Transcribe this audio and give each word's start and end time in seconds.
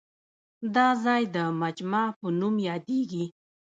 دا 0.75 0.87
ځای 1.05 1.23
د 1.35 1.37
مجمع 1.61 2.05
په 2.19 2.27
نوم 2.39 2.55
یادېږي. 2.69 3.25